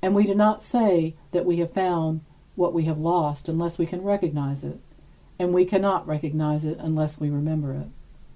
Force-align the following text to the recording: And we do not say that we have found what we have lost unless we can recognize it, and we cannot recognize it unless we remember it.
And 0.00 0.14
we 0.14 0.24
do 0.24 0.36
not 0.36 0.62
say 0.62 1.16
that 1.32 1.44
we 1.44 1.56
have 1.56 1.72
found 1.72 2.20
what 2.54 2.72
we 2.72 2.84
have 2.84 3.00
lost 3.00 3.48
unless 3.48 3.76
we 3.76 3.86
can 3.86 4.04
recognize 4.04 4.62
it, 4.62 4.78
and 5.36 5.52
we 5.52 5.64
cannot 5.64 6.06
recognize 6.06 6.64
it 6.64 6.78
unless 6.78 7.18
we 7.18 7.28
remember 7.28 7.72
it. 7.72 7.88